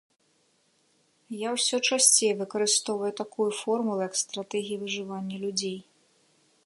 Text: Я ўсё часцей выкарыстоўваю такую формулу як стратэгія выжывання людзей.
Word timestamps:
Я 1.39 1.49
ўсё 1.57 1.77
часцей 1.87 2.31
выкарыстоўваю 2.41 3.11
такую 3.21 3.47
формулу 3.61 4.01
як 4.07 4.13
стратэгія 4.23 4.77
выжывання 4.85 5.35
людзей. 5.47 5.79